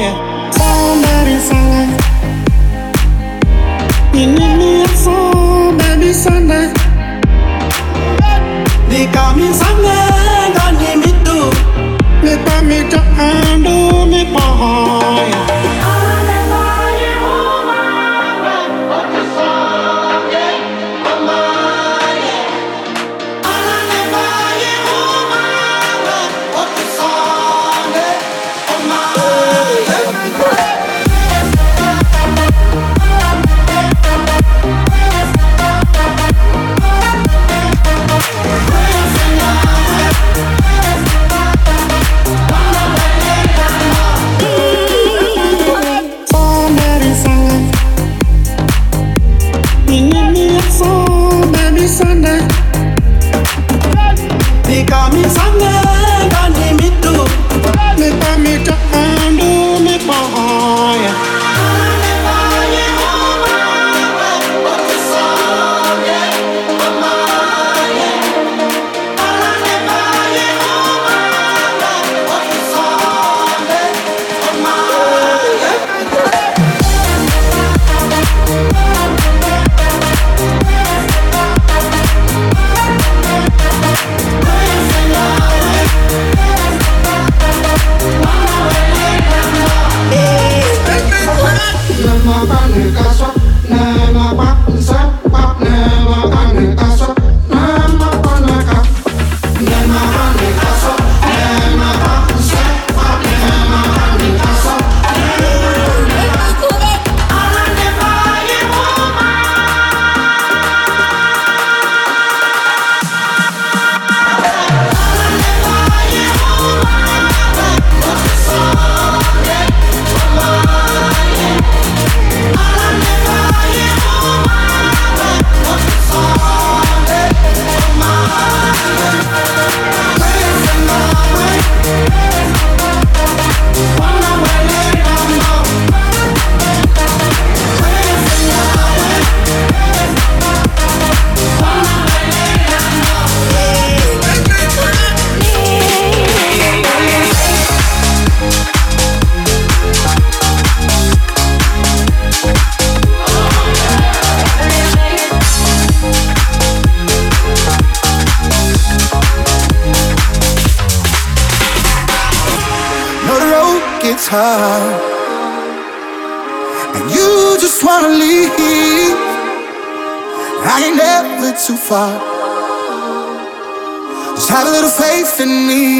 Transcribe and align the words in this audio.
Little 175.38 175.91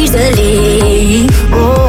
easily. 0.00 1.26
Oh. 1.52 1.79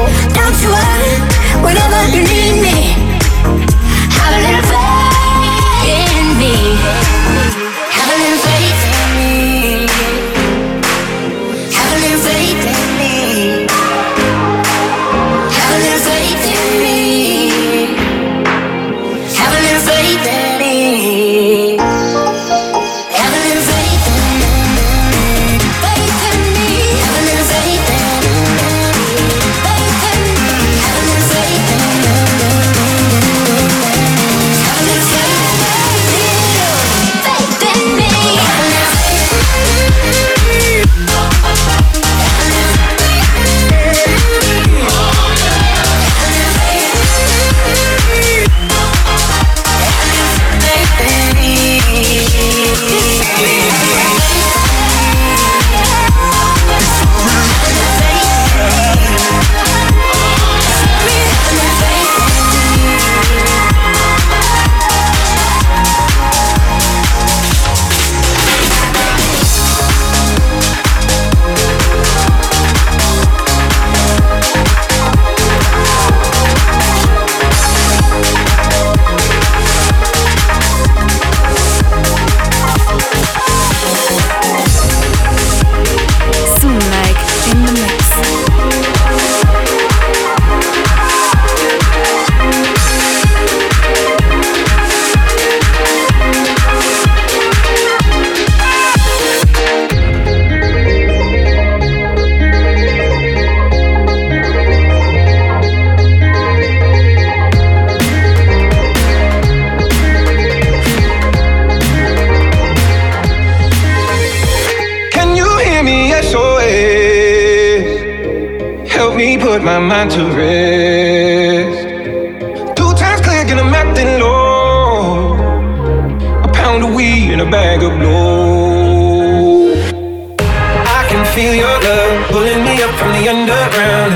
Feel 131.42 131.56
your 131.56 131.78
love 131.82 132.30
pulling 132.30 132.62
me 132.64 132.78
up 132.86 132.94
from 133.00 133.12
the 133.18 133.26
underground. 133.28 134.14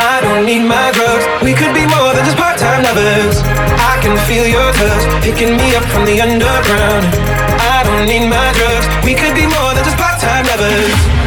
I 0.00 0.24
don't 0.24 0.46
need 0.46 0.64
my 0.64 0.88
drugs. 0.96 1.24
We 1.44 1.52
could 1.52 1.74
be 1.74 1.84
more 1.84 2.16
than 2.16 2.24
just 2.24 2.38
part-time 2.38 2.82
lovers. 2.82 3.36
I 3.92 4.00
can 4.00 4.16
feel 4.24 4.46
your 4.48 4.72
touch 4.72 5.04
picking 5.22 5.52
me 5.60 5.76
up 5.76 5.84
from 5.92 6.06
the 6.06 6.16
underground. 6.22 7.04
I 7.60 7.84
don't 7.84 8.06
need 8.08 8.26
my 8.26 8.48
drugs. 8.56 8.86
We 9.04 9.12
could 9.12 9.34
be 9.34 9.44
more 9.44 9.70
than 9.76 9.84
just 9.84 9.98
part-time 9.98 10.46
lovers. 10.48 11.21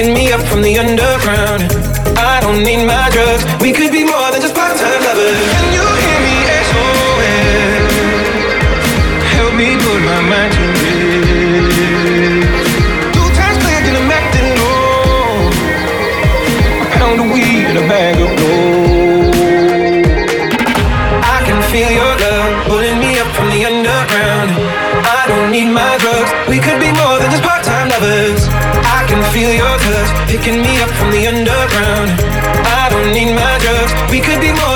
Picking 0.00 0.14
me 0.14 0.32
up 0.32 0.40
from 0.48 0.62
the 0.62 0.78
underground. 0.78 1.62
I 2.16 2.40
don't 2.40 2.62
need 2.62 2.86
my 2.86 3.10
drugs. 3.10 3.44
We 3.60 3.72
could 3.72 3.92
be 3.92 3.99
picking 30.40 30.62
me 30.62 30.80
up 30.80 30.88
from 30.96 31.10
the 31.10 31.26
underground. 31.26 32.10
I 32.64 32.88
don't 32.88 33.12
need 33.12 33.32
my 33.34 33.58
drugs. 33.60 33.92
We 34.10 34.20
could 34.20 34.40
be 34.40 34.52
more 34.52 34.69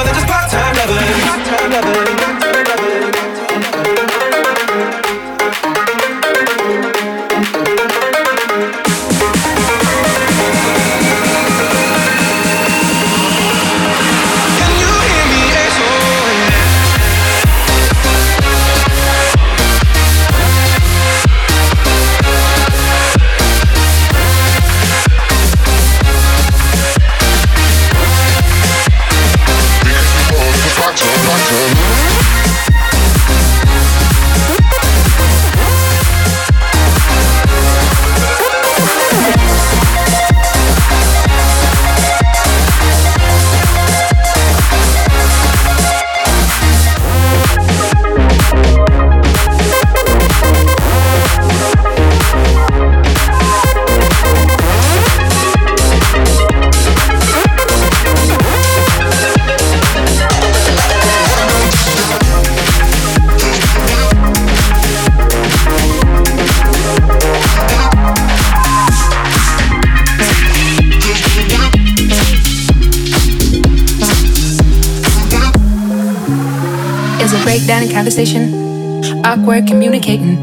awkward 79.35 79.67
communicating, 79.67 80.39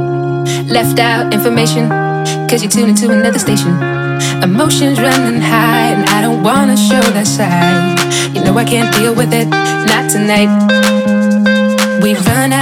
left 0.67 1.00
out 1.00 1.33
information, 1.33 1.88
cause 2.50 2.62
you 2.62 2.67
tune 2.67 2.93
to 2.93 3.10
another 3.10 3.39
station. 3.39 3.71
Emotions 4.43 5.00
running 5.00 5.39
high, 5.39 5.93
and 5.95 6.03
I 6.10 6.21
don't 6.21 6.43
wanna 6.43 6.75
show 6.75 7.00
that 7.15 7.25
side. 7.25 8.36
You 8.36 8.43
know 8.43 8.57
I 8.57 8.65
can't 8.65 8.93
deal 8.95 9.15
with 9.15 9.31
it, 9.33 9.48
not 9.48 10.12
tonight. 10.12 10.51
We 12.03 12.15
run 12.15 12.51
out 12.51 12.61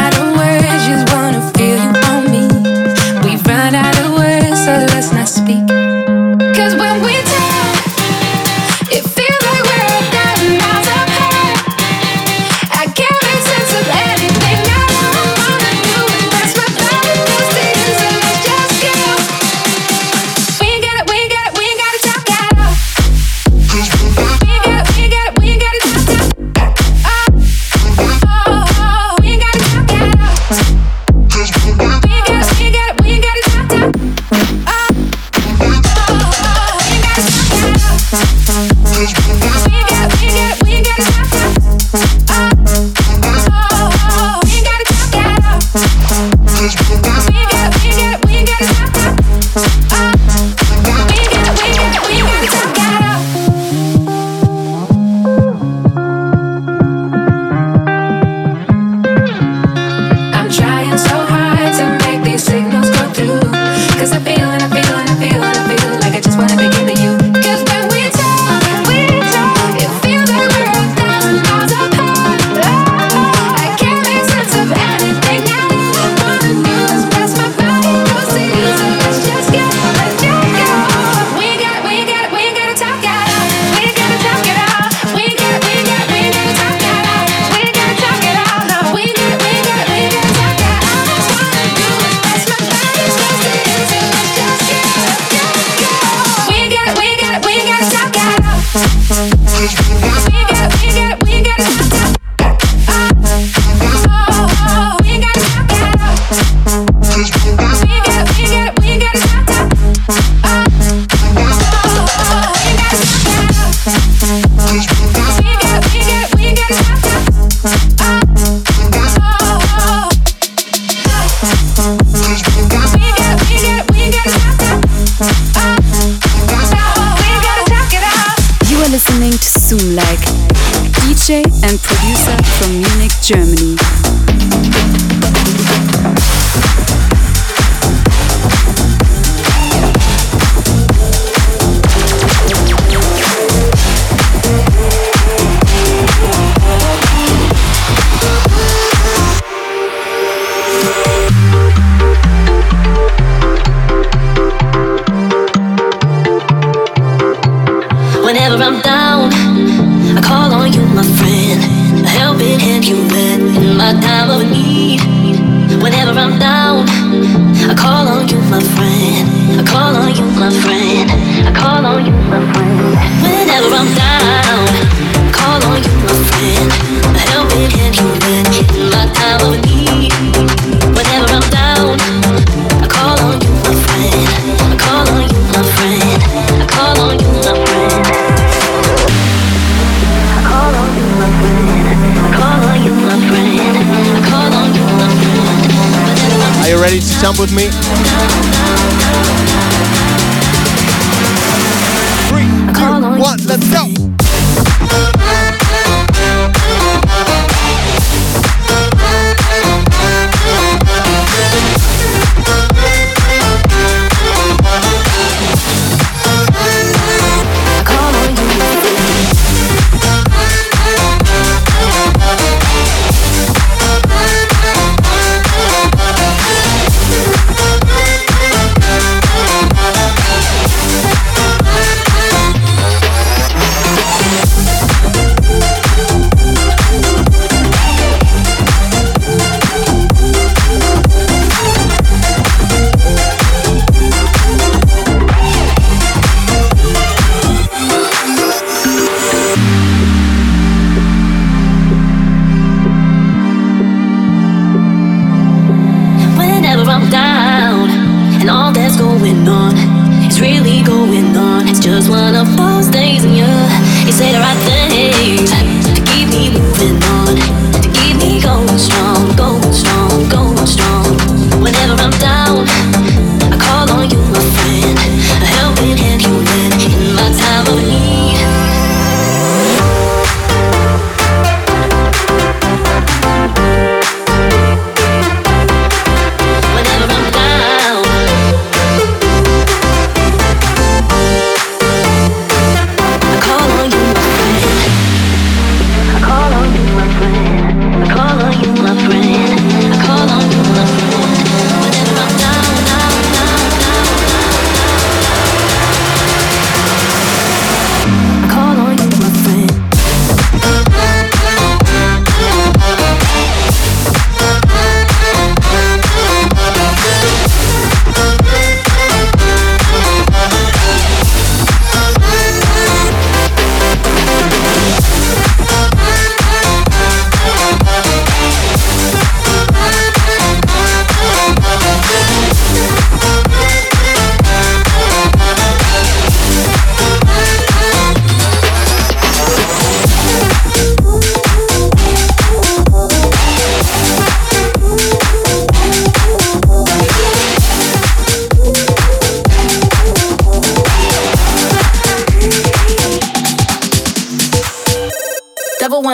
one, 203.30 203.46
let's 203.46 203.72
go! 203.72 205.69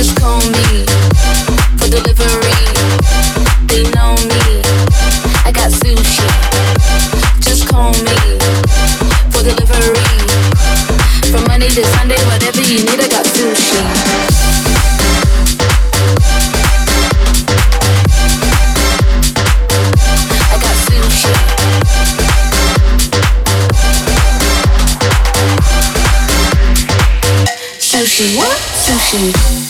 Just 0.00 0.16
call 0.18 0.40
me 0.40 0.86
for 1.76 1.86
delivery. 1.90 2.56
They 3.68 3.82
know 3.92 4.14
me. 4.32 4.62
I 5.44 5.52
got 5.52 5.70
sushi. 5.70 6.24
Just 7.42 7.68
call 7.68 7.92
me 7.92 8.16
for 9.28 9.42
delivery. 9.44 10.00
From 11.30 11.44
Monday 11.48 11.68
to 11.68 11.84
Sunday, 11.84 12.16
whatever 12.24 12.62
you 12.62 12.78
need, 12.78 12.98
I 12.98 13.08
got 13.08 13.26
sushi. 13.26 13.84
I 20.48 20.56
got 20.64 20.76
sushi. 20.88 21.34
Sushi, 27.78 28.38
what? 28.38 28.56
Sushi. 28.80 29.69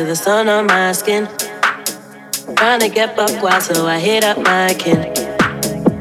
to 0.00 0.06
the 0.06 0.16
sun 0.16 0.48
on 0.48 0.66
my 0.66 0.92
skin. 0.92 1.28
Trying 2.56 2.80
to 2.80 2.88
get 2.88 3.16
buck 3.16 3.42
wild, 3.42 3.62
so 3.62 3.86
I 3.86 3.98
hit 3.98 4.24
up 4.24 4.38
my 4.38 4.72
kin. 4.78 4.98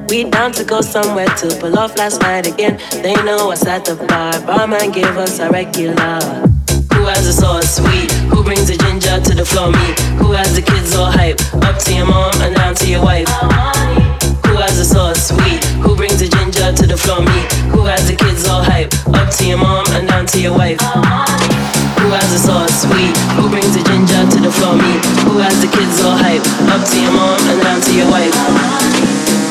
We 0.07 0.23
down 0.23 0.53
to 0.53 0.63
go 0.63 0.79
somewhere 0.79 1.27
to 1.41 1.47
pull 1.59 1.77
off 1.77 1.97
last 1.97 2.21
night 2.21 2.47
again. 2.47 2.79
They 3.03 3.13
know 3.25 3.51
us 3.51 3.65
at 3.65 3.83
the 3.83 3.95
bar. 3.95 4.39
Barman 4.47 4.91
give 4.91 5.17
us 5.17 5.39
a 5.39 5.49
regular. 5.49 6.19
Who 6.93 7.03
has 7.12 7.25
the 7.25 7.33
sauce 7.33 7.75
sweet? 7.75 8.12
Who 8.31 8.41
brings 8.41 8.67
the 8.67 8.77
ginger 8.77 9.19
to 9.19 9.33
the 9.35 9.45
floor? 9.45 9.69
Me. 9.71 9.88
Who 10.19 10.31
has 10.31 10.55
the 10.55 10.62
kids 10.62 10.95
all 10.95 11.12
hype? 11.12 11.41
Up 11.67 11.77
to 11.83 11.93
your 11.93 12.05
mom 12.05 12.31
and 12.41 12.55
down 12.55 12.75
to 12.75 12.88
your 12.89 13.03
wife. 13.03 13.27
Who 14.47 14.55
has 14.63 14.77
the 14.77 14.85
sauce 14.85 15.27
sweet? 15.27 15.62
Who 15.83 15.95
brings 15.97 16.19
the 16.19 16.29
ginger 16.29 16.71
to 16.71 16.88
the 16.88 16.97
floor? 16.97 17.19
Me. 17.19 17.39
Who 17.75 17.83
has 17.85 18.07
the 18.07 18.15
kids 18.15 18.47
all 18.47 18.63
hype? 18.63 18.93
Up 19.07 19.29
to 19.35 19.45
your 19.45 19.57
mom 19.57 19.85
and 19.89 20.07
down 20.07 20.25
to 20.27 20.39
your 20.39 20.55
wife. 20.57 20.79
Who 21.99 22.15
has 22.15 22.31
the 22.31 22.39
sauce 22.39 22.83
sweet? 22.83 23.15
Who 23.35 23.49
brings 23.49 23.75
the 23.75 23.83
ginger 23.83 24.23
to 24.23 24.39
the 24.39 24.51
floor? 24.51 24.75
Me. 24.75 24.93
Who 25.27 25.38
has 25.43 25.59
the 25.62 25.67
kids 25.67 25.99
all 26.01 26.15
hype? 26.15 26.41
Up 26.71 26.81
to 26.88 26.97
your 27.01 27.12
mom 27.12 27.39
and 27.51 27.62
down 27.62 27.81
to 27.81 27.93
your 27.93 28.09
wife. 28.09 28.33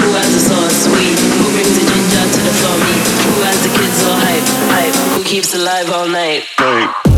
Who 0.01 0.09
has 0.17 0.31
the 0.33 0.43
sauce 0.49 0.89
sweet? 0.89 1.19
Who 1.39 1.47
brings 1.53 1.75
the 1.77 1.85
ginger 1.85 2.25
to 2.25 2.41
the 2.49 2.55
floor? 2.59 2.77
Me. 2.81 2.95
Who 3.29 3.35
has 3.45 3.59
the 3.63 3.73
kids 3.77 3.99
all 4.09 4.17
hype? 4.17 4.47
Hype. 4.73 4.97
Who 5.17 5.25
keeps 5.25 5.55
alive 5.55 5.91
all 5.93 6.09
night? 6.09 6.45
All 6.59 7.18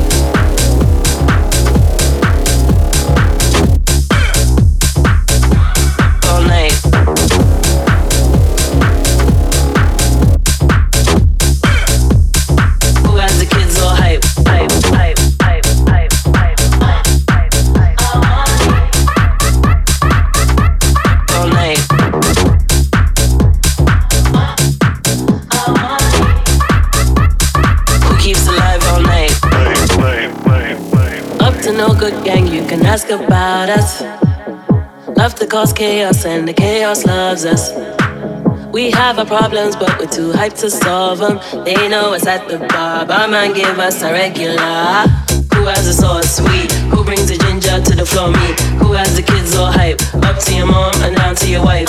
us. 33.70 34.02
Love 35.16 35.34
to 35.36 35.46
cause 35.46 35.72
chaos, 35.72 36.24
and 36.24 36.46
the 36.46 36.52
chaos 36.52 37.04
loves 37.04 37.44
us. 37.44 37.72
We 38.72 38.90
have 38.90 39.18
our 39.18 39.26
problems, 39.26 39.76
but 39.76 39.98
we're 39.98 40.06
too 40.06 40.32
hyped 40.32 40.60
to 40.60 40.70
solve 40.70 41.18
them. 41.18 41.40
They 41.64 41.88
know 41.88 42.12
us 42.12 42.26
at 42.26 42.46
the 42.48 42.58
bar, 42.58 43.06
barman 43.06 43.52
give 43.54 43.78
us 43.78 44.02
a 44.02 44.12
regular. 44.12 45.06
Who 45.54 45.66
has 45.66 45.86
the 45.86 45.92
sauce 45.92 46.36
sweet? 46.36 46.72
Who 46.92 47.04
brings 47.04 47.28
the 47.28 47.36
ginger 47.38 47.80
to 47.80 47.96
the 47.96 48.06
floor? 48.06 48.30
Me. 48.30 48.54
Who 48.78 48.92
has 48.92 49.14
the 49.16 49.22
kids 49.22 49.54
all 49.56 49.70
hype? 49.70 50.00
Up 50.24 50.38
to 50.38 50.54
your 50.54 50.66
mom 50.66 50.94
and 51.02 51.16
down 51.16 51.36
to 51.36 51.50
your 51.50 51.64
wife. 51.64 51.88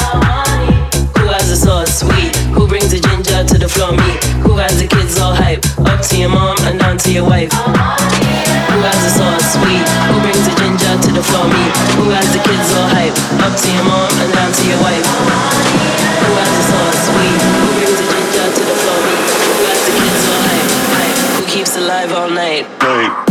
The 1.51 1.57
sauce 1.57 1.99
sweet? 1.99 2.31
Who 2.55 2.65
brings 2.65 2.95
the 2.95 2.99
ginger 3.03 3.43
to 3.43 3.57
the 3.59 3.67
floor? 3.67 3.91
Me. 3.91 4.07
Who 4.47 4.55
has 4.55 4.79
the 4.79 4.87
kids 4.87 5.19
all 5.19 5.35
hype? 5.35 5.59
Up 5.83 5.99
to 5.99 6.15
your 6.15 6.29
mom 6.29 6.55
and 6.63 6.79
down 6.79 6.97
to 7.03 7.11
your 7.11 7.27
wife. 7.27 7.51
Who 7.51 8.79
has 8.87 8.95
the 9.03 9.11
sauce 9.19 9.59
sweet? 9.59 9.83
Who 9.83 10.15
brings 10.23 10.47
the 10.47 10.55
ginger 10.55 10.95
to 10.95 11.11
the 11.11 11.19
floor? 11.19 11.43
Me. 11.51 11.63
Who 11.99 12.07
has 12.15 12.23
the 12.31 12.39
kids 12.39 12.71
all 12.71 12.87
hype? 12.95 13.11
Up 13.43 13.51
to 13.51 13.67
your 13.67 13.83
mom 13.83 14.15
and 14.23 14.31
down 14.31 14.47
to 14.47 14.63
your 14.63 14.79
wife. 14.79 15.03
Who 16.23 16.31
has 16.39 16.51
the 16.55 16.63
sauce 16.71 16.99
sweet? 17.11 17.39
Who 17.43 17.67
brings 17.75 17.99
the 17.99 18.07
ginger 18.07 18.47
to 18.47 18.61
the 18.71 18.77
floor? 18.79 18.99
Me. 19.03 19.15
Who 19.19 19.63
has 19.67 19.81
the 19.83 19.93
kids 19.99 20.23
all 20.31 20.43
hype? 20.47 20.71
hype? 20.95 21.19
Who 21.35 21.41
keeps 21.51 21.75
alive 21.75 22.15
all 22.15 22.31
night? 22.31 22.63
All 22.79 23.30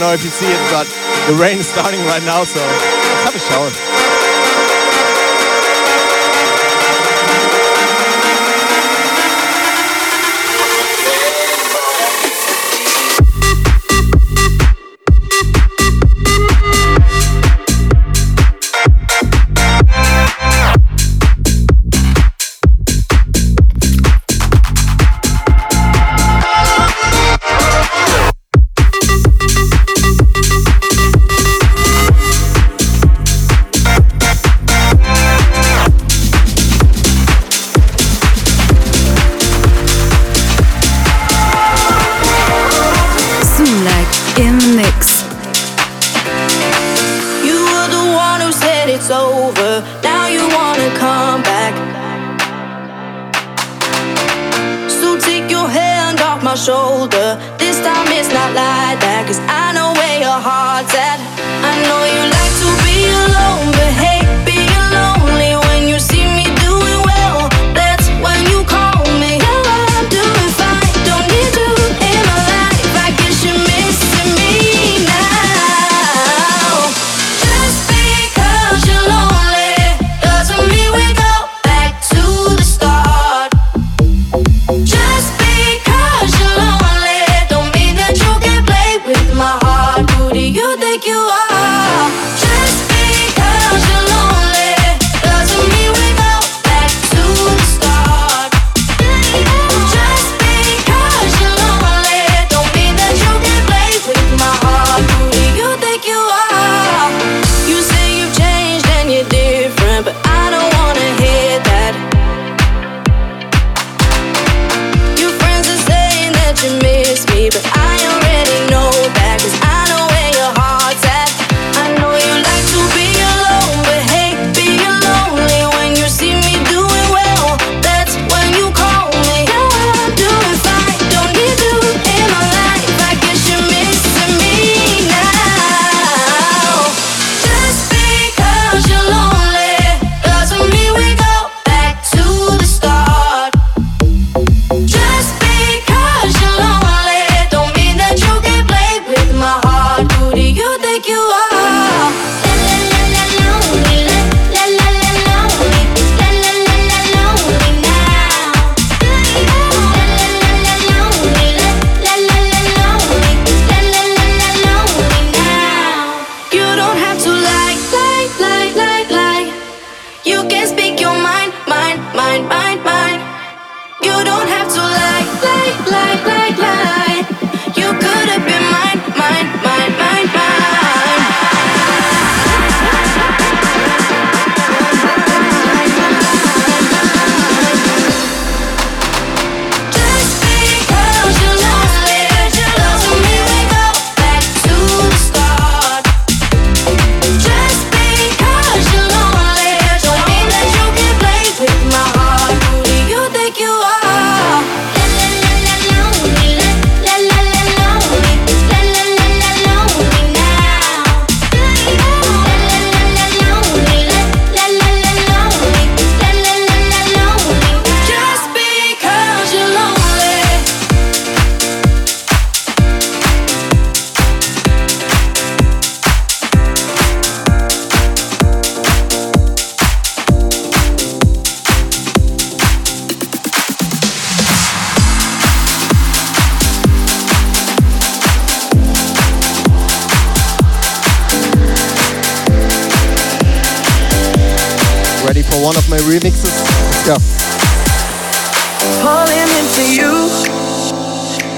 don't 0.00 0.08
know 0.08 0.14
if 0.14 0.24
you 0.24 0.30
see 0.30 0.46
it, 0.46 0.72
but 0.72 0.86
the 1.28 1.34
rain 1.34 1.58
is 1.58 1.68
starting 1.74 2.00
right 2.06 2.22
now, 2.24 2.42
so 2.44 2.60
let's 2.60 3.24
have 3.24 3.34
a 3.34 3.38
shower. 3.38 3.89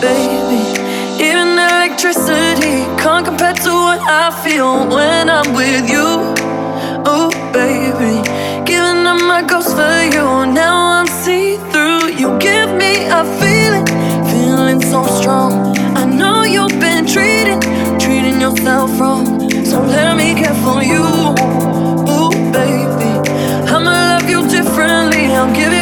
Baby. 0.03 0.63
Even 1.23 1.51
electricity 1.71 2.77
can't 2.99 3.25
compare 3.25 3.55
to 3.55 3.73
what 3.87 4.01
I 4.03 4.27
feel 4.43 4.89
when 4.97 5.31
I'm 5.31 5.55
with 5.55 5.89
you. 5.89 6.35
Oh, 7.07 7.31
baby. 7.55 8.15
Giving 8.71 9.07
up 9.07 9.21
my 9.33 9.43
ghost 9.47 9.71
for 9.79 9.99
you. 10.15 10.27
Now 10.61 10.75
I'm 10.99 11.07
see 11.23 11.57
through. 11.71 12.05
You 12.21 12.37
give 12.49 12.71
me 12.83 12.93
a 13.21 13.23
feeling, 13.41 13.87
feeling 14.33 14.81
so 14.93 15.07
strong. 15.19 15.53
I 15.97 16.05
know 16.05 16.43
you've 16.43 16.79
been 16.81 17.07
treating, 17.07 17.61
treating 18.03 18.41
yourself 18.41 18.99
wrong. 18.99 19.25
So 19.65 19.81
let 19.97 20.17
me 20.17 20.35
care 20.35 20.59
for 20.67 20.83
you. 20.83 21.05
Oh, 22.15 22.31
baby. 22.59 23.11
I'ma 23.71 23.95
love 24.11 24.29
you 24.29 24.41
differently. 24.49 25.23
Give 25.59 25.73
you 25.73 25.82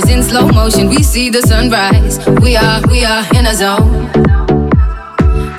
eyes 0.00 0.10
in 0.10 0.22
slow 0.22 0.46
motion. 0.48 0.88
We 0.88 1.02
see 1.02 1.30
the 1.30 1.42
sunrise. 1.42 2.18
We 2.40 2.56
are, 2.56 2.80
we 2.88 3.04
are 3.04 3.24
in 3.34 3.46
a 3.46 3.54
zone. 3.54 4.08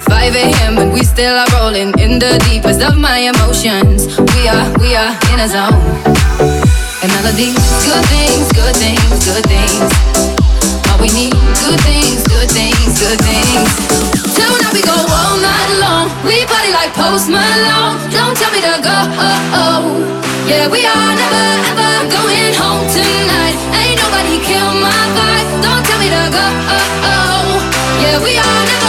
5 0.01 0.35
a.m. 0.35 0.77
and 0.77 0.93
we 0.93 1.03
still 1.03 1.35
are 1.35 1.47
rolling 1.59 1.93
in 1.99 2.19
the 2.19 2.39
deepest 2.49 2.81
of 2.81 2.97
my 2.97 3.19
emotions. 3.31 4.07
We 4.35 4.47
are, 4.47 4.67
we 4.79 4.95
are 4.95 5.13
in 5.33 5.39
a 5.39 5.47
zone. 5.47 5.81
And 7.01 7.09
all 7.17 7.25
of 7.25 7.35
these 7.35 7.57
good 7.85 8.05
things, 8.13 8.45
good 8.53 8.75
things, 8.77 9.17
good 9.25 9.45
things. 9.45 9.89
All 10.89 10.99
we 11.01 11.09
need, 11.13 11.33
good 11.65 11.81
things, 11.81 12.21
good 12.27 12.49
things, 12.49 12.91
good 12.99 13.19
things. 13.21 13.69
Now 14.37 14.71
we 14.73 14.81
go 14.81 14.95
all 14.95 15.37
night 15.37 15.71
long. 15.81 16.05
We 16.25 16.45
party 16.45 16.71
like 16.71 16.93
Post 16.93 17.29
Malone. 17.29 17.97
Don't 18.11 18.35
tell 18.37 18.51
me 18.51 18.61
to 18.61 18.75
go. 18.81 18.97
Yeah, 20.47 20.67
we 20.67 20.85
are 20.85 21.13
never 21.15 21.47
ever 21.71 21.91
going 22.11 22.53
home 22.55 22.85
tonight. 22.89 23.90
Kill 24.47 24.73
my 24.85 25.01
vibe. 25.15 25.49
Don't 25.63 25.83
tell 25.85 25.99
me 25.99 26.09
to 26.09 26.23
go. 26.37 26.45
Yeah, 28.01 28.23
we 28.23 28.37
are 28.37 28.80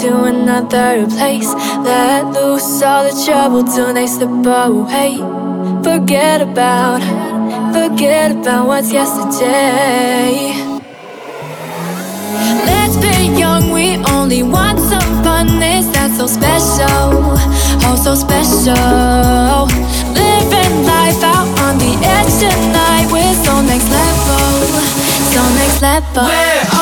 to 0.00 0.24
another 0.24 1.06
place. 1.06 1.52
Let 1.84 2.24
loose 2.32 2.82
all 2.82 3.04
the 3.04 3.24
trouble 3.24 3.64
till 3.64 3.92
they 3.92 4.06
slip 4.06 4.30
away. 4.46 5.16
Forget 5.82 6.40
about, 6.40 7.02
forget 7.72 8.30
about 8.32 8.66
what's 8.66 8.92
yesterday. 8.92 10.54
Let's 12.64 12.96
be 12.96 13.38
young, 13.38 13.70
we 13.70 13.96
only 14.12 14.42
want 14.42 14.78
some 14.80 15.22
fun. 15.22 15.48
Is 15.62 15.90
that 15.92 16.10
so 16.16 16.26
special? 16.26 17.36
Oh, 17.84 17.96
so 17.96 18.14
special. 18.14 19.66
Living 20.14 20.74
life 20.86 21.22
out 21.22 21.48
on 21.66 21.78
the 21.78 21.92
edge 22.16 22.32
tonight. 22.40 23.08
We're 23.12 23.36
so 23.44 23.60
next 23.60 23.88
level, 23.90 24.66
so 25.32 25.42
next 25.58 25.82
level. 25.82 26.24
We're 26.24 26.81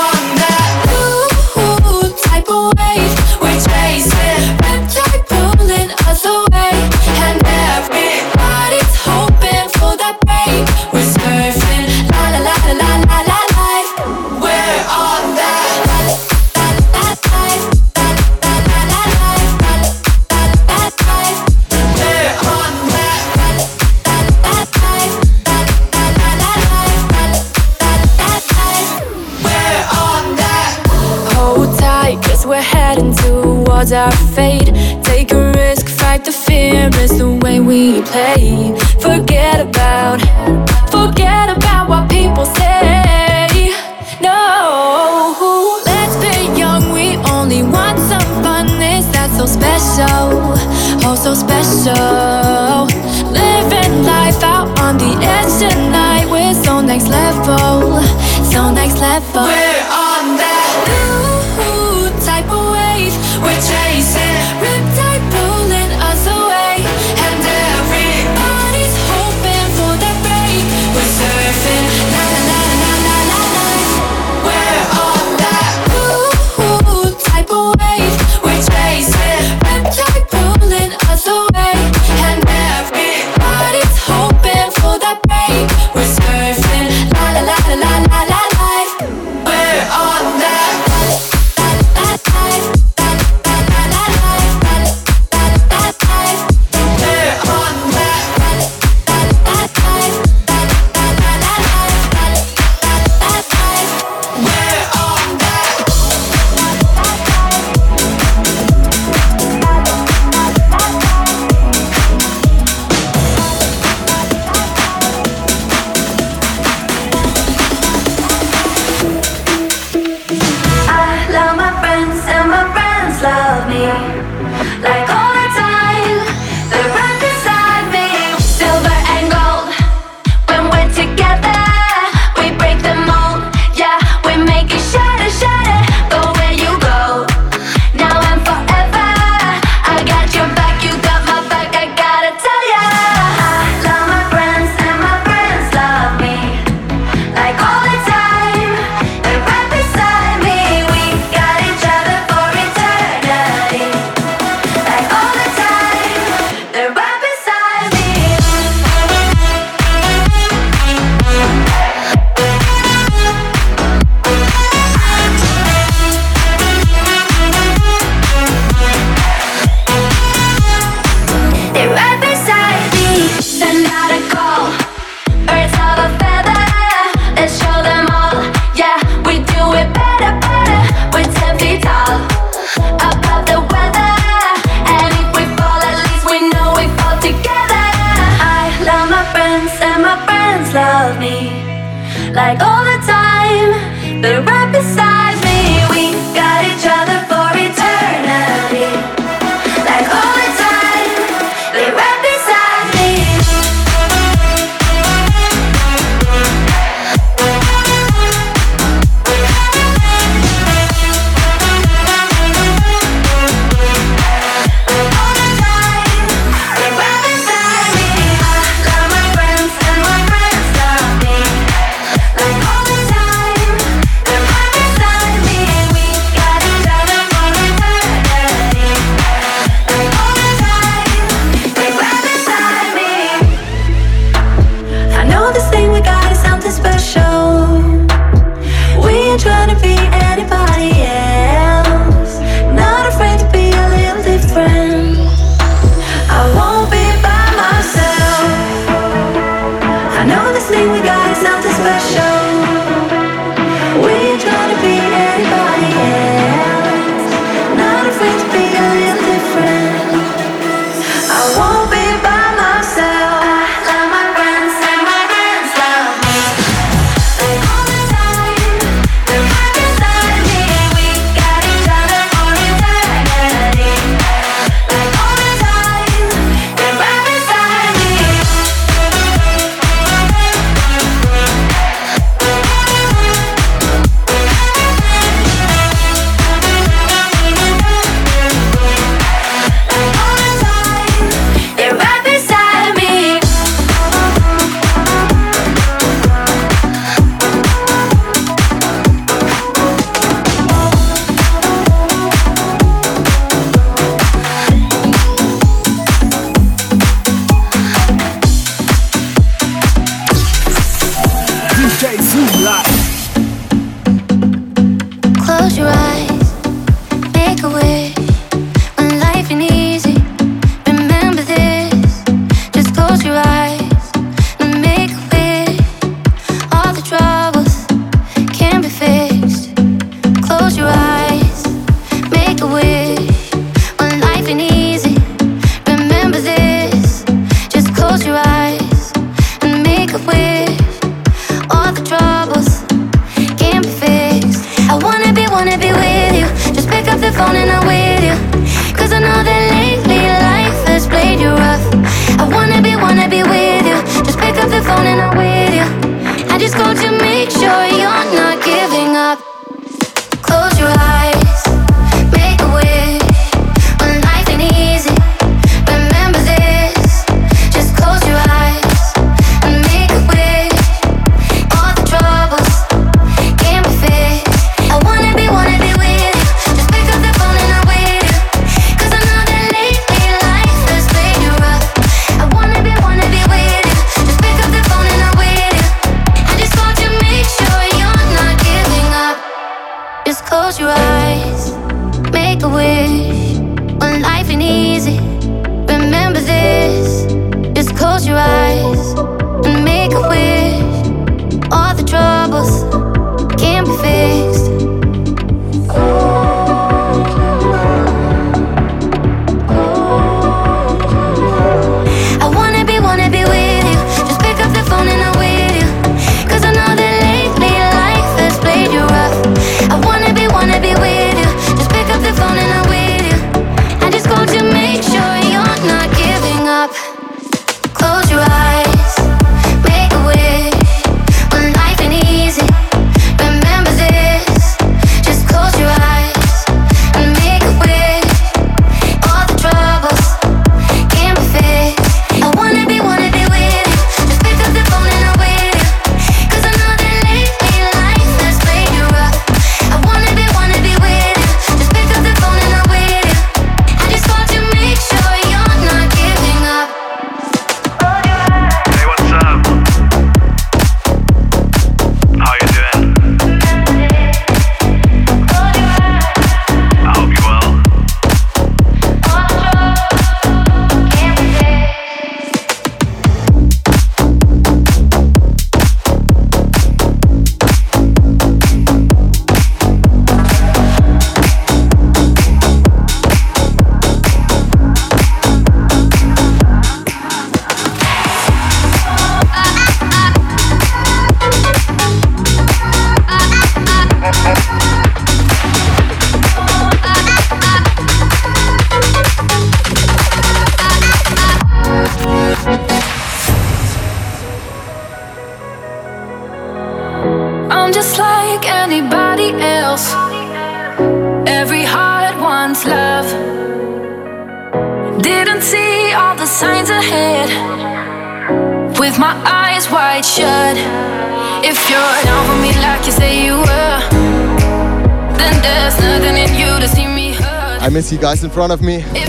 guys 528.30 528.44
in 528.44 528.50
front 528.50 528.72
of 528.72 528.80
me. 528.80 529.19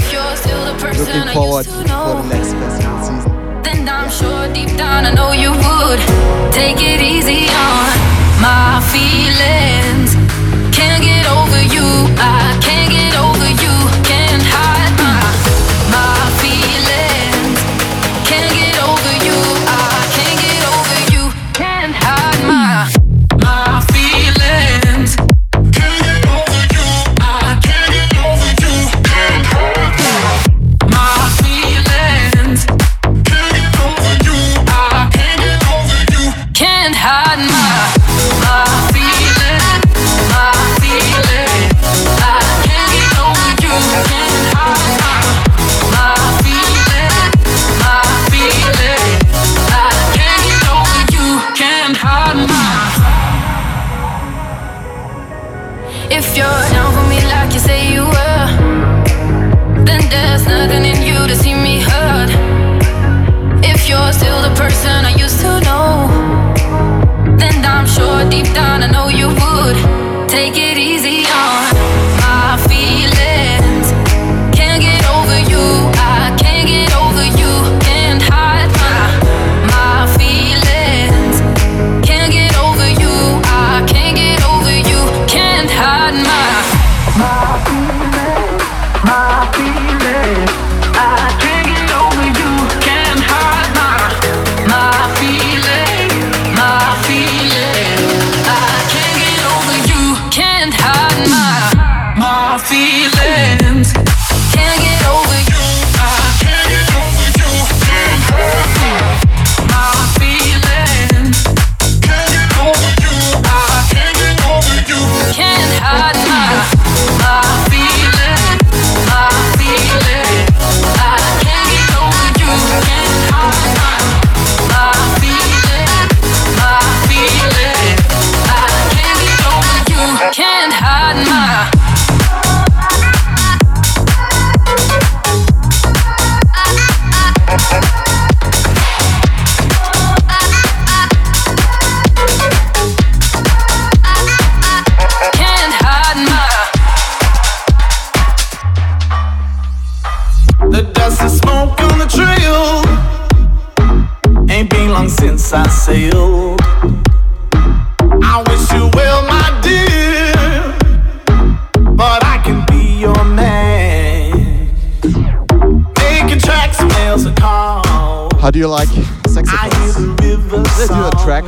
You 168.62 168.68
like 168.68 168.89
sex 169.26 169.49
let's 169.51 170.88
do 170.88 170.93
a 170.93 171.12
track, 171.24 171.43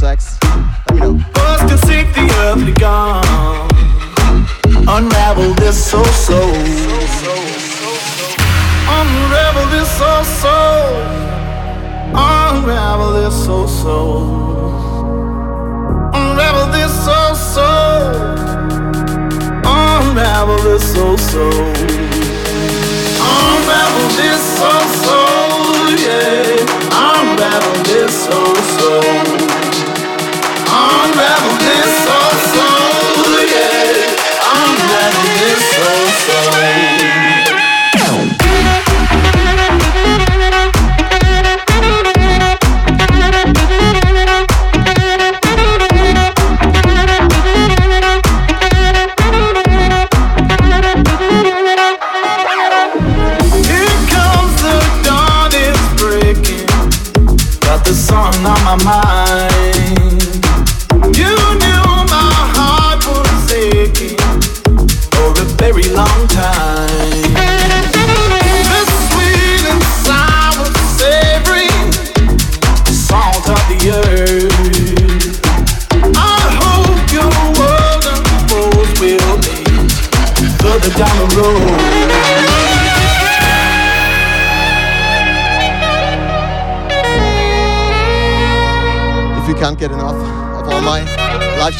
sex. 0.00 0.36
let 0.42 0.94
me 0.94 1.00
know. 1.00 1.12
The 1.68 1.78
earthly 2.38 2.72
gone, 2.72 3.70
unravel 4.88 5.54
this 5.54 5.78
soul 5.90 6.04
soul. 6.06 6.50
Unravel 8.98 9.66
this 9.70 9.88
soul 9.96 10.24
soul. 10.24 10.96
Unravel 12.18 13.12
this 13.12 13.44
soul 13.44 13.68
soul. 13.68 14.24
Unravel 16.12 16.72
this 16.72 16.92
soul. 17.36 18.10
Unravel 19.62 20.58
this 20.64 20.92
soul. 20.92 21.16
Unravel 23.22 24.08
this 24.16 24.58
soul. 24.58 25.09
I'm 26.92 27.36
battled 27.36 27.86
this 27.86 28.24
soul. 28.26 28.59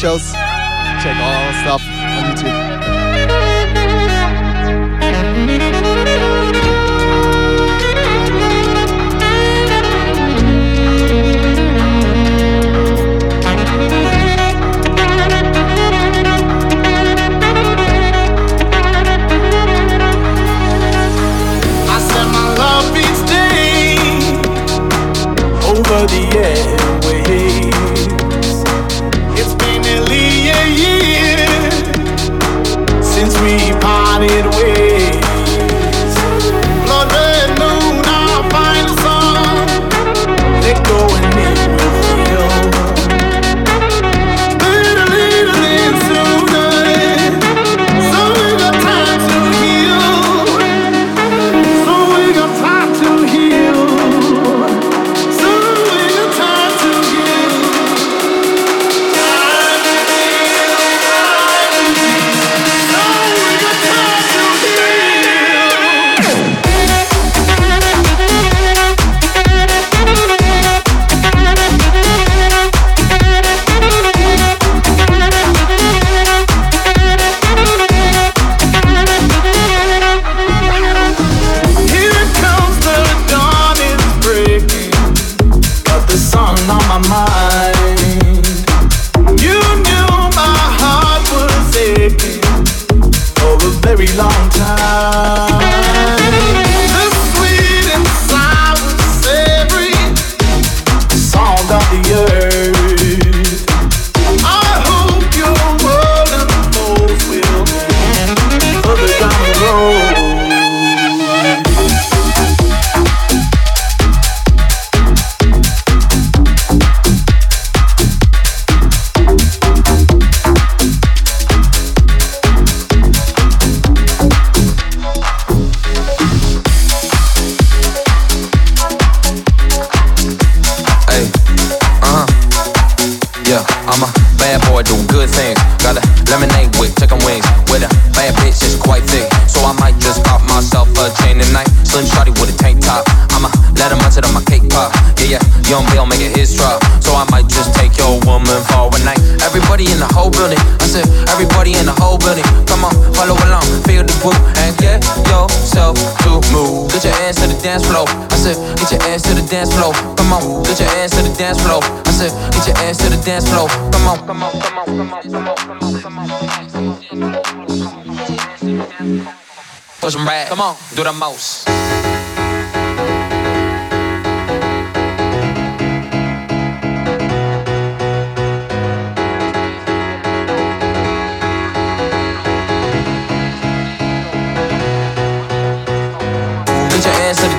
Check 0.01 1.15
all 1.15 1.53
stuff. 1.61 2.00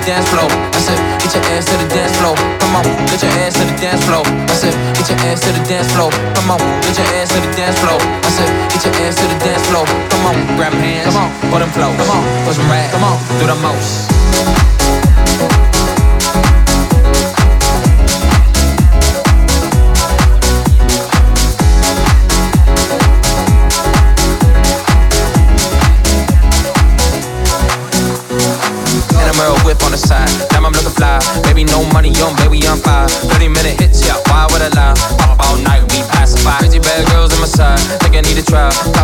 The 0.03 0.11
dance 0.11 0.27
floor. 0.29 0.49
I 0.51 0.79
said, 0.79 0.99
get 1.19 1.33
your 1.33 1.43
ass 1.55 1.65
to 1.71 1.77
the 1.77 1.87
dance 1.87 2.15
floor. 2.17 2.35
Come 2.59 2.75
on, 2.75 2.83
get 3.07 3.23
your 3.23 3.31
ass 3.43 3.53
to 3.55 3.63
the 3.63 3.75
dance 3.79 4.03
floor. 4.03 4.23
I 4.25 4.55
said, 4.55 4.75
get 4.95 5.09
your 5.09 5.19
ass 5.31 5.39
to 5.41 5.51
the 5.51 5.63
dance 5.63 5.91
floor. 5.93 6.11
Come 6.35 6.51
on, 6.51 6.59
get 6.83 6.97
your 6.97 7.07
ass 7.19 7.29
to 7.31 7.39
the 7.39 7.51
dance 7.55 7.79
floor. 7.79 7.99
I 7.99 8.29
said, 8.29 8.49
get 8.71 8.83
your 8.83 8.93
ass 9.07 9.15
to 9.15 9.27
the 9.27 9.39
dance 9.39 9.65
floor. 9.67 9.85
Come 10.11 10.25
on, 10.27 10.35
grab 10.57 10.73
hands. 10.73 11.07
Come 11.07 11.23
on, 11.23 11.29
put 11.51 11.59
them 11.59 11.71
flow. 11.71 11.91
Come 11.95 12.11
on, 12.11 12.23
push 12.45 12.57
them 12.57 12.67
right. 12.67 12.89
Come 12.91 13.03
on, 13.03 13.17
do 13.39 13.47
the 13.47 13.55
most. 13.63 14.72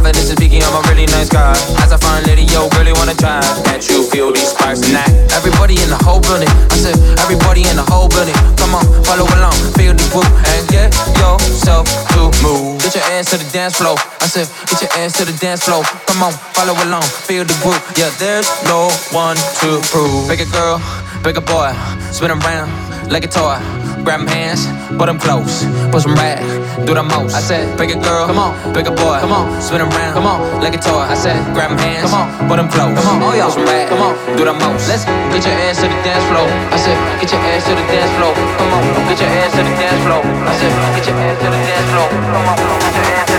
Confidence 0.10 0.41
is 0.41 0.66
I'm 0.66 0.74
a 0.74 0.82
really 0.89 1.05
nice 1.14 1.30
guy. 1.30 1.53
As 1.86 1.93
I 1.93 1.97
find 1.97 2.26
lady, 2.26 2.41
yo, 2.49 2.66
really 2.82 2.93
wanna 2.93 3.14
try. 3.14 3.45
Can't 3.70 3.86
you 3.86 4.10
feel 4.10 4.34
these 4.34 4.49
sparks 4.49 4.82
tonight? 4.82 5.05
Everybody 5.38 5.78
in 5.78 5.86
the 5.86 6.01
whole 6.01 6.18
building. 6.18 6.49
I 6.49 6.78
said, 6.82 6.97
everybody 7.22 7.62
in 7.70 7.78
the 7.78 7.86
whole 7.86 8.10
building. 8.10 8.34
Come 8.57 8.74
on, 8.74 8.82
follow 9.05 9.30
along, 9.38 9.53
feel 9.78 9.93
the 9.93 10.01
groove, 10.10 10.26
and 10.26 10.66
get 10.74 10.89
yourself 11.14 11.86
to 12.18 12.34
move. 12.41 12.82
Get 12.82 12.97
your 12.97 13.05
ass 13.14 13.30
to 13.30 13.38
the 13.38 13.45
dance 13.53 13.78
floor. 13.78 14.01
I 14.18 14.26
said, 14.26 14.49
get 14.66 14.82
your 14.82 14.89
ass 14.97 15.14
to 15.22 15.30
the 15.30 15.38
dance 15.38 15.70
floor. 15.70 15.86
Come 16.10 16.26
on, 16.26 16.34
follow 16.57 16.74
along, 16.89 17.05
feel 17.30 17.45
the 17.45 17.53
groove. 17.62 17.78
Yeah, 17.93 18.10
there's 18.18 18.49
no 18.66 18.89
one 19.14 19.38
to 19.62 19.78
prove. 19.93 20.26
Big 20.26 20.41
a 20.41 20.49
girl, 20.49 20.82
big 21.22 21.38
a 21.38 21.41
boy, 21.45 21.70
spin 22.10 22.34
around 22.34 22.74
like 23.14 23.26
a 23.26 23.30
toy. 23.30 23.62
Grab 24.04 24.28
hands, 24.28 24.66
put 24.97 25.08
'em 25.10 25.20
close, 25.20 25.66
push 25.91 26.06
'em 26.06 26.16
back, 26.16 26.41
do 26.86 26.93
the 26.95 27.04
most. 27.04 27.36
I 27.36 27.41
said, 27.41 27.78
big 27.78 27.91
a 27.91 27.95
girl, 27.95 28.26
come 28.26 28.39
on, 28.39 28.56
big 28.74 28.88
a 28.88 28.91
boy, 28.91 29.20
come 29.22 29.32
on, 29.32 29.62
spin 29.62 29.82
around, 29.82 30.14
come 30.14 30.26
on, 30.26 30.39
like 30.64 30.74
a 30.74 30.82
toy. 30.82 31.06
I 31.14 31.14
said, 31.14 31.38
grab 31.54 31.78
hands, 31.80 32.10
come 32.10 32.16
on, 32.20 32.28
put 32.50 32.58
'em 32.60 32.70
close, 32.70 32.95
come 32.97 33.08
on, 33.08 33.22
oh 33.22 33.34
yeah, 33.36 33.45
'em 33.45 33.66
back, 33.66 33.89
come 33.89 34.02
on, 34.02 34.16
do 34.38 34.45
the 34.45 34.54
most. 34.54 34.88
Let's 34.89 35.06
get 35.32 35.45
your 35.45 35.56
ass 35.68 35.78
to 35.82 35.88
the 35.88 36.00
dance 36.04 36.26
floor. 36.30 36.47
I 36.74 36.78
said, 36.78 36.97
get 37.20 37.32
your 37.32 37.41
ass 37.54 37.64
to 37.66 37.76
the 37.76 37.86
dance 37.91 38.12
floor. 38.18 38.34
Come 38.58 38.74
on, 38.74 38.82
get 39.10 39.20
your 39.22 39.30
ass 39.30 39.52
to 39.58 39.62
the 39.68 39.74
dance 39.82 40.02
floor. 40.06 40.22
I 40.50 40.54
said, 40.60 40.72
get 40.95 41.06
your 41.08 41.18
ass 41.26 41.38
to 41.43 41.47
the 41.54 41.60
dance 41.70 41.89
floor. 41.91 42.10
Come 42.34 42.47
on, 42.52 42.58
get 42.82 42.95
your 42.97 43.06
ass 43.14 43.28
to 43.30 43.34
the 43.34 43.39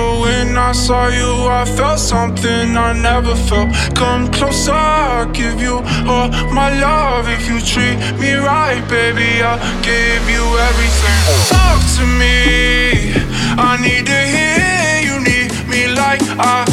I 0.71 0.73
saw 0.73 1.07
you, 1.09 1.49
I 1.49 1.65
felt 1.65 1.99
something 1.99 2.77
I 2.77 2.93
never 2.93 3.35
felt. 3.35 3.75
Come 3.93 4.31
closer, 4.31 4.71
I'll 4.71 5.29
give 5.31 5.59
you 5.59 5.83
all 6.07 6.29
my 6.53 6.69
love. 6.79 7.27
If 7.27 7.49
you 7.49 7.59
treat 7.59 7.97
me 8.17 8.35
right, 8.35 8.79
baby, 8.87 9.43
I'll 9.43 9.59
give 9.83 10.23
you 10.31 10.45
everything. 10.69 11.19
Talk 11.51 11.81
to 11.97 12.05
me, 12.21 13.11
I 13.59 13.75
need 13.83 14.05
to 14.05 14.19
hear 14.33 15.11
you 15.11 15.19
need 15.19 15.51
me 15.67 15.93
like 15.93 16.21
I 16.39 16.63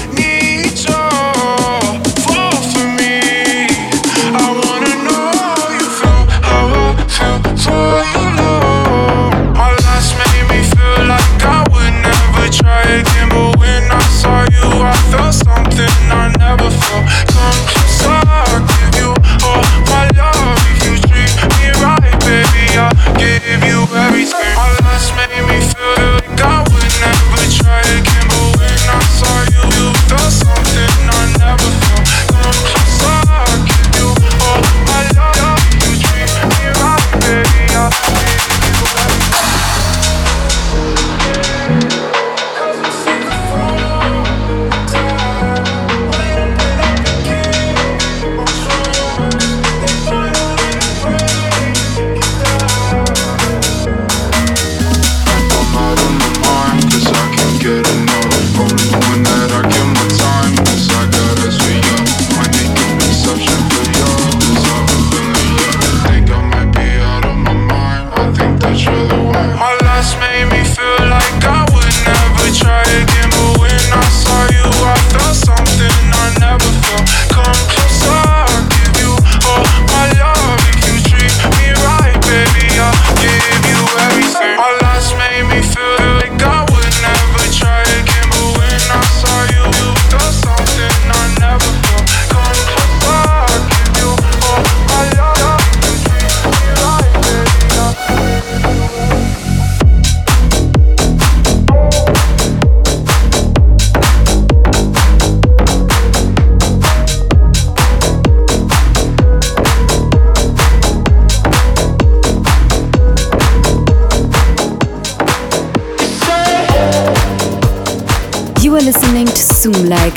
Zoom-like, 119.69 120.15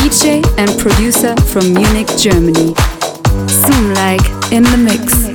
DJ 0.00 0.42
and 0.58 0.68
producer 0.80 1.36
from 1.42 1.72
Munich, 1.72 2.08
Germany. 2.18 2.74
Zoom-like 3.46 4.26
in 4.50 4.64
the 4.64 4.76
mix. 4.76 5.33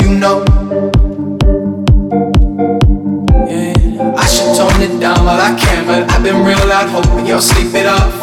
You 0.00 0.14
know. 0.18 0.44
Yeah, 3.48 4.14
I 4.16 4.26
should 4.26 4.56
tone 4.56 4.80
it 4.80 5.00
down 5.00 5.24
while 5.24 5.40
I 5.40 5.54
can, 5.58 5.86
but 5.86 6.10
I've 6.10 6.22
been 6.22 6.44
real 6.44 6.58
loud 6.66 6.88
hoping 6.88 7.26
you'll 7.26 7.40
sleep 7.40 7.74
it 7.74 7.86
off. 7.86 8.14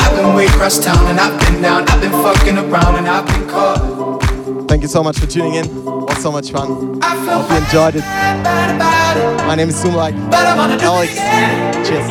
I've 0.00 0.16
been 0.16 0.34
way 0.34 0.46
across 0.46 0.78
town 0.78 1.06
and 1.06 1.18
I've 1.18 1.38
been 1.40 1.62
down, 1.62 1.88
I've 1.88 2.00
been 2.00 2.12
fucking 2.12 2.58
around 2.58 2.96
and 2.96 3.08
I've 3.08 3.26
been 3.26 3.48
caught. 3.48 4.18
Thank 4.68 4.82
you 4.82 4.88
so 4.88 5.02
much 5.02 5.18
for 5.18 5.26
tuning 5.26 5.54
in. 5.54 5.64
It 5.64 5.84
was 5.84 6.22
so 6.22 6.30
much 6.30 6.50
fun. 6.50 6.98
I 7.02 7.16
hope 7.16 7.50
you 7.50 7.56
enjoyed 7.56 7.96
it. 7.96 8.04
My 9.46 9.54
name 9.54 9.70
is 9.70 9.76
Zoom-like. 9.80 10.14
Alex. 10.32 11.14
Cheers. 11.88 12.08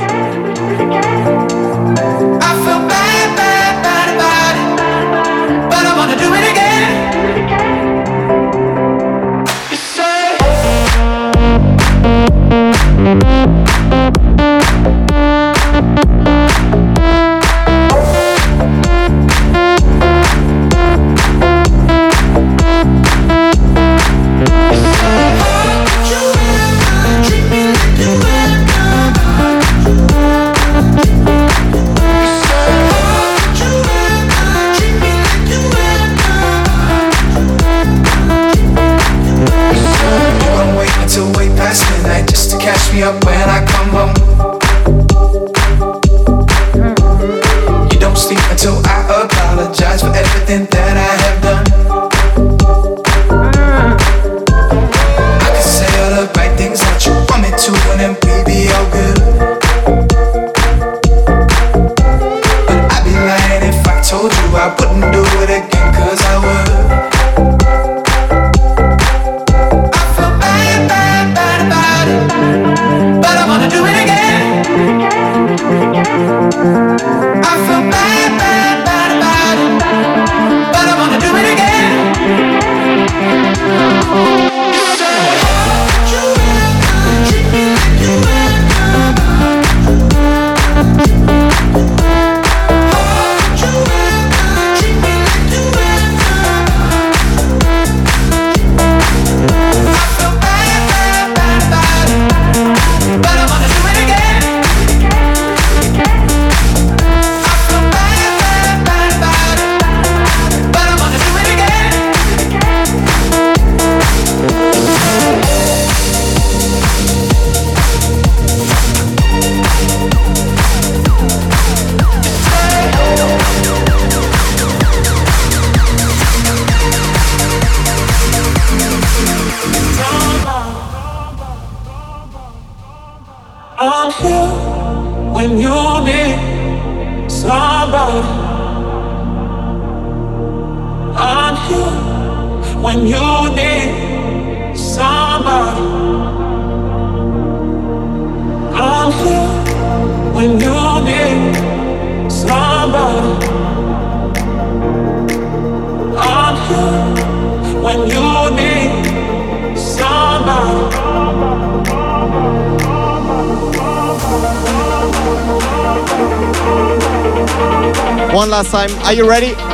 You 169.17 169.27
ready? 169.27 169.66